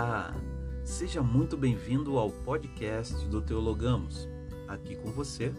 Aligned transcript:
Olá! 0.00 0.32
Seja 0.84 1.20
muito 1.20 1.56
bem-vindo 1.56 2.18
ao 2.18 2.30
podcast 2.30 3.26
do 3.26 3.42
Teologamos. 3.42 4.28
Aqui 4.68 4.94
com 4.94 5.10
você, 5.10 5.52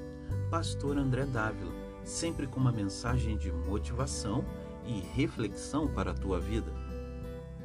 Pastor 0.50 0.98
André 0.98 1.26
Dávila, 1.26 1.74
sempre 2.06 2.48
com 2.48 2.58
uma 2.58 2.72
mensagem 2.72 3.38
de 3.38 3.52
motivação 3.52 4.46
e 4.86 5.02
reflexão 5.14 5.90
para 5.90 6.12
a 6.12 6.14
tua 6.14 6.40
vida. 6.40 6.72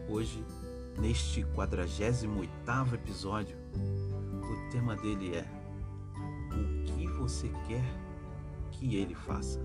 Hoje, 0.09 0.45
neste 0.99 1.45
48º 1.45 2.95
episódio, 2.95 3.57
o 3.73 4.71
tema 4.73 4.97
dele 4.97 5.37
é 5.37 5.47
O 6.51 6.83
que 6.83 7.07
você 7.07 7.53
quer 7.69 7.85
que 8.73 8.97
ele 8.97 9.15
faça? 9.15 9.61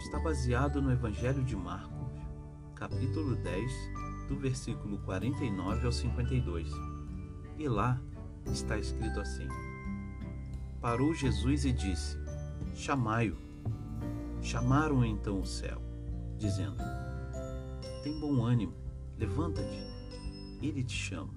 Está 0.00 0.18
baseado 0.18 0.82
no 0.82 0.90
Evangelho 0.90 1.44
de 1.44 1.54
Marcos, 1.54 2.10
capítulo 2.74 3.36
10, 3.36 3.72
do 4.32 4.38
versículo 4.38 4.98
49 5.00 5.84
ao 5.84 5.92
52. 5.92 6.70
E 7.58 7.68
lá 7.68 8.00
está 8.46 8.78
escrito 8.78 9.20
assim: 9.20 9.46
Parou 10.80 11.14
Jesus 11.14 11.66
e 11.66 11.72
disse: 11.72 12.16
Chamai-o. 12.74 13.36
Chamaram 14.40 15.04
então 15.04 15.38
o 15.38 15.46
céu, 15.46 15.80
dizendo: 16.38 16.78
Tem 18.02 18.18
bom 18.18 18.42
ânimo, 18.42 18.74
levanta-te, 19.18 19.78
ele 20.60 20.82
te 20.82 20.96
chama. 20.96 21.34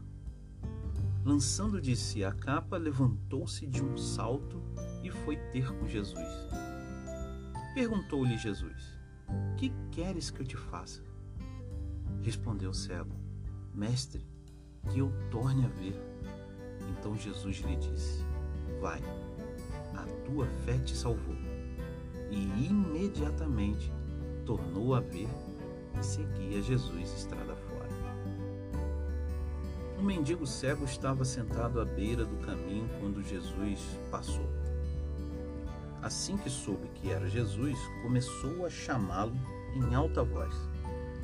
Lançando 1.24 1.82
de 1.82 1.96
si 1.96 2.24
a 2.24 2.32
capa, 2.32 2.78
levantou-se 2.78 3.68
de 3.68 3.84
um 3.84 3.98
salto 3.98 4.62
e 5.04 5.12
foi 5.12 5.36
ter 5.52 5.72
com 5.74 5.88
Jesus. 5.88 6.30
Perguntou-lhe 7.74 8.38
Jesus: 8.38 8.98
Que 9.58 9.72
queres 9.92 10.32
que 10.32 10.42
eu 10.42 10.48
te 10.48 10.56
faça? 10.56 11.15
Respondeu 12.22 12.72
o 12.72 12.74
cego: 12.74 13.16
Mestre, 13.74 14.26
que 14.92 15.00
eu 15.00 15.12
torne 15.30 15.66
a 15.66 15.70
ver. 15.70 16.00
Então 16.90 17.16
Jesus 17.18 17.58
lhe 17.58 17.76
disse: 17.76 18.24
Vai, 18.80 19.02
a 19.96 20.06
tua 20.26 20.48
fé 20.66 20.78
te 20.80 20.96
salvou. 20.96 21.36
E 22.32 22.68
imediatamente 22.68 23.92
tornou 24.46 24.96
a 24.96 25.00
ver 25.00 25.30
e 26.00 26.04
seguia 26.04 26.62
Jesus 26.62 27.14
estrada 27.14 27.56
fora. 27.56 27.76
Um 29.98 30.04
mendigo 30.04 30.46
cego 30.46 30.84
estava 30.84 31.24
sentado 31.24 31.80
à 31.80 31.86
beira 31.86 32.26
do 32.26 32.38
caminho 32.46 32.90
quando 33.00 33.24
Jesus 33.24 33.80
passou. 34.12 34.48
Assim 36.02 36.38
que 36.38 36.50
soube 36.50 36.88
que 36.90 37.10
era 37.10 37.28
Jesus, 37.28 37.80
começou 38.04 38.66
a 38.66 38.70
chamá-lo 38.70 39.34
em 39.74 39.96
alta 39.96 40.24
voz 40.24 40.54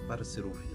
para 0.08 0.24
ser 0.24 0.46
ouvido. 0.46 0.71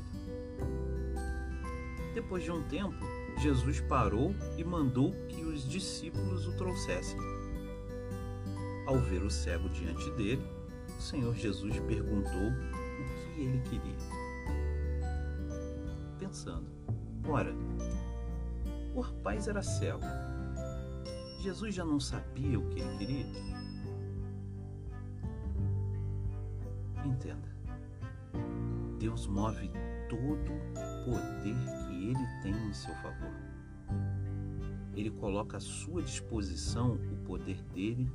Depois 2.17 2.42
de 2.42 2.50
um 2.50 2.62
tempo, 2.62 2.97
Jesus 3.36 3.78
parou 3.83 4.34
e 4.56 4.64
mandou 4.64 5.12
que 5.28 5.42
os 5.42 5.69
discípulos 5.69 6.47
o 6.47 6.56
trouxessem. 6.56 7.20
Ao 8.86 8.98
ver 8.98 9.22
o 9.22 9.31
cego 9.31 9.69
diante 9.69 10.11
dele, 10.12 10.42
o 10.98 11.03
Senhor 11.03 11.34
Jesus 11.34 11.78
perguntou 11.81 12.31
o 12.31 13.34
que 13.34 13.42
ele 13.42 13.61
queria. 13.69 13.98
Pensando, 16.19 16.67
ora, 17.28 17.55
o 18.94 19.00
rapaz 19.03 19.47
era 19.47 19.62
cego. 19.62 20.00
Jesus 21.42 21.75
já 21.75 21.84
não 21.84 22.00
sabia 22.00 22.59
o 22.59 22.67
que 22.70 22.81
ele 22.81 22.97
queria? 22.97 23.27
Entenda, 27.05 27.55
Deus 28.98 29.27
move 29.27 29.70
todo 30.09 30.53
o 30.53 31.05
poder 31.05 31.56
que 31.85 31.85
Ele 32.06 32.26
tem 32.40 32.52
em 32.52 32.72
seu 32.72 32.94
favor. 32.96 33.34
Ele 34.94 35.10
coloca 35.10 35.56
à 35.56 35.60
sua 35.60 36.00
disposição 36.03 36.94
o 36.94 37.16
poder 37.25 37.60
dele 37.75 38.10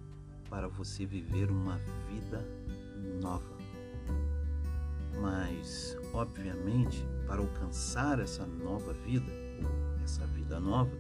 para 0.49 0.69
você 0.69 1.05
viver 1.05 1.51
uma 1.51 1.77
vida 2.09 2.47
nova. 3.21 3.57
Mas, 5.21 5.97
obviamente, 6.13 7.05
para 7.27 7.41
alcançar 7.41 8.19
essa 8.19 8.45
nova 8.45 8.93
vida, 8.93 9.31
essa 10.03 10.25
vida 10.27 10.57
nova, 10.57 10.95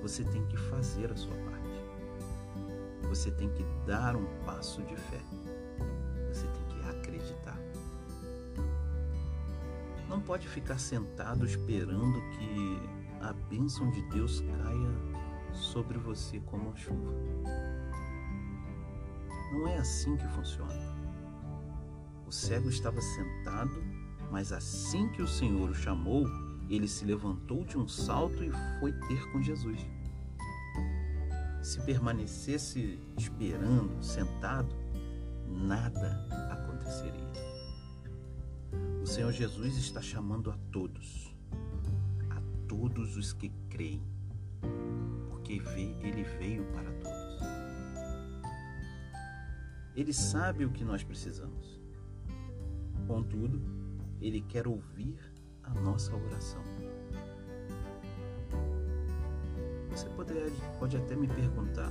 você 0.00 0.24
tem 0.24 0.44
que 0.46 0.56
fazer 0.56 1.12
a 1.12 1.16
sua 1.16 1.36
parte. 1.36 3.06
Você 3.08 3.30
tem 3.30 3.50
que 3.50 3.64
dar 3.86 4.16
um 4.16 4.26
passo 4.46 4.82
de 4.82 4.96
fé. 4.96 5.20
Pode 10.26 10.48
ficar 10.48 10.78
sentado 10.78 11.46
esperando 11.46 12.20
que 12.30 12.80
a 13.20 13.32
bênção 13.32 13.88
de 13.90 14.02
Deus 14.10 14.40
caia 14.40 15.16
sobre 15.52 15.98
você 15.98 16.40
como 16.40 16.72
a 16.72 16.74
chuva. 16.74 17.14
Não 19.52 19.68
é 19.68 19.78
assim 19.78 20.16
que 20.16 20.26
funciona. 20.28 20.96
O 22.26 22.32
cego 22.32 22.68
estava 22.68 23.00
sentado, 23.00 23.82
mas 24.30 24.52
assim 24.52 25.08
que 25.12 25.22
o 25.22 25.28
Senhor 25.28 25.70
o 25.70 25.74
chamou, 25.74 26.26
ele 26.68 26.88
se 26.88 27.04
levantou 27.04 27.64
de 27.64 27.78
um 27.78 27.86
salto 27.86 28.42
e 28.42 28.50
foi 28.80 28.92
ter 28.92 29.30
com 29.30 29.40
Jesus. 29.40 29.86
Se 31.62 31.80
permanecesse 31.82 33.00
esperando, 33.16 34.02
sentado, 34.02 34.74
nada 35.46 36.26
aconteceria. 36.50 37.25
Senhor 39.16 39.32
Jesus 39.32 39.78
está 39.78 40.02
chamando 40.02 40.50
a 40.50 40.58
todos, 40.70 41.34
a 42.28 42.38
todos 42.68 43.16
os 43.16 43.32
que 43.32 43.50
creem, 43.70 44.02
porque 45.30 45.54
ele 46.02 46.22
veio 46.38 46.66
para 46.66 46.92
todos. 46.92 47.40
Ele 49.94 50.12
sabe 50.12 50.66
o 50.66 50.70
que 50.70 50.84
nós 50.84 51.02
precisamos. 51.02 51.80
Contudo, 53.06 53.58
ele 54.20 54.42
quer 54.42 54.68
ouvir 54.68 55.18
a 55.62 55.70
nossa 55.80 56.14
oração. 56.14 56.62
Você 59.92 60.10
pode, 60.10 60.34
pode 60.78 60.94
até 60.98 61.16
me 61.16 61.26
perguntar 61.26 61.90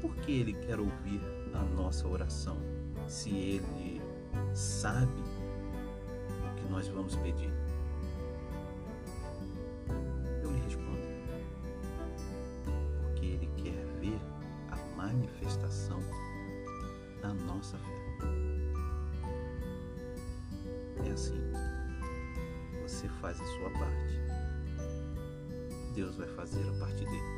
por 0.00 0.16
que 0.16 0.32
ele 0.32 0.54
quer 0.54 0.80
ouvir 0.80 1.20
a 1.54 1.62
nossa 1.62 2.08
oração, 2.08 2.58
se 3.06 3.30
ele 3.30 4.02
sabe 4.52 5.35
nós 6.70 6.88
vamos 6.88 7.16
pedir? 7.16 7.52
Eu 10.42 10.50
lhe 10.50 10.60
respondo, 10.60 11.00
porque 13.02 13.26
Ele 13.26 13.48
quer 13.56 13.86
ver 14.00 14.20
a 14.70 14.76
manifestação 14.96 16.00
da 17.22 17.32
nossa 17.32 17.78
fé. 17.78 17.96
É 21.04 21.10
assim, 21.10 21.40
você 22.82 23.08
faz 23.20 23.40
a 23.40 23.44
sua 23.44 23.70
parte, 23.70 24.20
Deus 25.94 26.16
vai 26.16 26.28
fazer 26.28 26.68
a 26.68 26.72
parte 26.78 27.04
dele. 27.04 27.35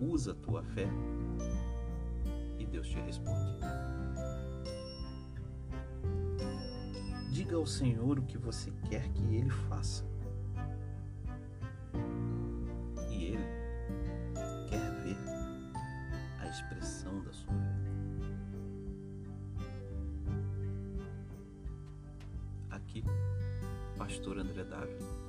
Usa 0.00 0.34
tua 0.34 0.62
fé 0.62 0.88
e 2.58 2.66
Deus 2.66 2.88
te 2.88 2.98
responde. 3.00 3.58
Diga 7.30 7.56
ao 7.56 7.66
Senhor 7.66 8.18
o 8.18 8.22
que 8.22 8.36
você 8.36 8.72
quer 8.88 9.08
que 9.10 9.22
Ele 9.34 9.50
faça. 9.50 10.04
E 13.10 13.24
Ele 13.24 13.44
quer 14.68 14.90
ver 15.02 15.16
a 16.40 16.48
expressão 16.48 17.22
da 17.22 17.32
sua 17.32 17.52
fé. 17.54 17.78
Aqui, 22.70 23.04
Pastor 23.96 24.38
André 24.38 24.64
Deus 24.64 25.27